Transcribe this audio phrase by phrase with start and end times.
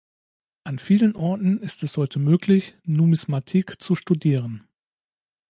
[0.63, 4.67] An vielen Orten ist es heute möglich, Numismatik zu studieren.